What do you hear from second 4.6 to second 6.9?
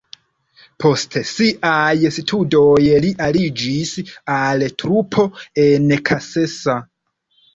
trupo en Kassa.